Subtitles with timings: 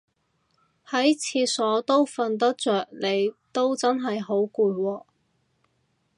[0.89, 5.05] 喺廁所都瞓得着你都真係好攰喎